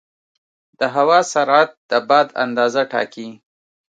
د 0.79 0.81
هوا 0.95 1.19
سرعت 1.33 1.71
د 1.89 1.91
باد 2.09 2.27
اندازه 2.43 2.81
ټاکي. 2.91 3.27